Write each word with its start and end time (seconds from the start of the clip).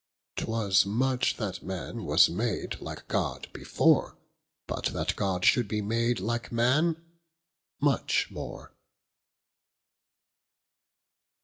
'Twas 0.35 0.83
much, 0.83 1.35
that 1.37 1.61
man 1.61 2.05
was 2.05 2.27
made 2.27 2.75
like 2.81 3.07
God 3.07 3.47
before, 3.53 4.17
But, 4.65 4.85
that 4.85 5.15
God 5.15 5.45
should 5.45 5.67
be 5.67 5.79
made 5.79 6.19
like 6.19 6.51
man, 6.51 6.99
much 7.79 8.31
more. 8.31 8.73